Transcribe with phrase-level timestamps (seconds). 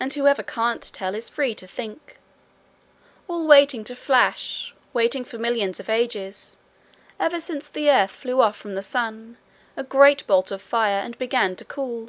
[0.00, 2.18] and whoever can't tell is free to think
[3.28, 6.56] all waiting to flash, waiting for millions of ages
[7.20, 9.36] ever since the earth flew off from the sun,
[9.76, 12.08] a great blot of fire, and began to cool.